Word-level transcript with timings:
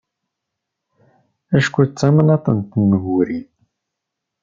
Acku 1.57 1.81
d 1.89 1.91
tamnaḍt 1.99 2.45
n 2.57 2.59
temguri. 2.71 3.41